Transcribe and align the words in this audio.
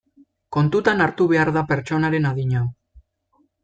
Kontutan 0.57 1.05
hartu 1.05 1.29
behar 1.33 1.53
da 1.59 1.65
pertsonaren 1.75 2.29
adina. 2.35 2.67